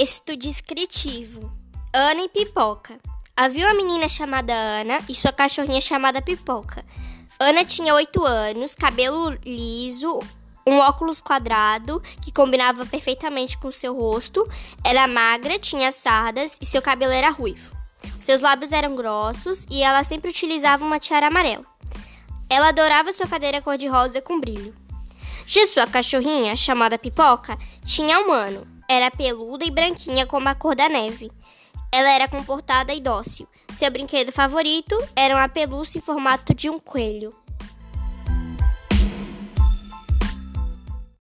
Texto 0.00 0.34
descritivo: 0.34 1.52
Ana 1.92 2.22
e 2.22 2.28
Pipoca. 2.30 2.98
Havia 3.36 3.66
uma 3.66 3.74
menina 3.74 4.08
chamada 4.08 4.50
Ana 4.50 4.98
e 5.06 5.14
sua 5.14 5.30
cachorrinha 5.30 5.78
chamada 5.78 6.22
Pipoca. 6.22 6.82
Ana 7.38 7.66
tinha 7.66 7.94
oito 7.94 8.24
anos, 8.24 8.74
cabelo 8.74 9.36
liso, 9.44 10.18
um 10.66 10.78
óculos 10.78 11.20
quadrado 11.20 12.00
que 12.22 12.32
combinava 12.32 12.86
perfeitamente 12.86 13.58
com 13.58 13.70
seu 13.70 13.94
rosto, 13.94 14.50
era 14.82 15.06
magra, 15.06 15.58
tinha 15.58 15.92
sardas 15.92 16.56
e 16.62 16.64
seu 16.64 16.80
cabelo 16.80 17.12
era 17.12 17.28
ruivo. 17.28 17.76
Seus 18.18 18.40
lábios 18.40 18.72
eram 18.72 18.96
grossos 18.96 19.66
e 19.70 19.82
ela 19.82 20.02
sempre 20.02 20.30
utilizava 20.30 20.82
uma 20.82 20.98
tiara 20.98 21.26
amarela. 21.26 21.66
Ela 22.48 22.68
adorava 22.68 23.12
sua 23.12 23.26
cadeira 23.26 23.60
cor-de-rosa 23.60 24.22
com 24.22 24.40
brilho. 24.40 24.74
Já 25.52 25.66
sua 25.66 25.84
cachorrinha, 25.84 26.54
chamada 26.54 26.96
Pipoca, 26.96 27.58
tinha 27.84 28.20
um 28.20 28.30
ano. 28.30 28.64
Era 28.88 29.10
peluda 29.10 29.64
e 29.64 29.70
branquinha 29.72 30.24
como 30.24 30.48
a 30.48 30.54
cor 30.54 30.76
da 30.76 30.88
neve. 30.88 31.28
Ela 31.90 32.08
era 32.08 32.28
comportada 32.28 32.94
e 32.94 33.00
dócil. 33.00 33.48
Seu 33.72 33.90
brinquedo 33.90 34.30
favorito 34.30 34.96
era 35.16 35.34
uma 35.34 35.48
pelúcia 35.48 35.98
em 35.98 36.00
formato 36.00 36.54
de 36.54 36.70
um 36.70 36.78
coelho. 36.78 37.34